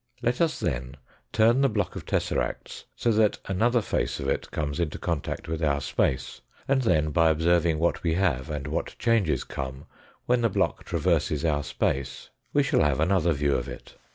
[0.23, 0.97] Let us then
[1.31, 5.61] turn the block of tesseracts so that another face of it comes into contact with
[5.63, 9.85] our space, and then by observing what we have, and what changes come
[10.25, 13.93] when the block traverses our space, we shall have another view of it.